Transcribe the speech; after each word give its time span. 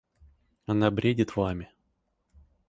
Она 0.65 0.89
бредит 0.89 1.35
вами. 1.35 1.69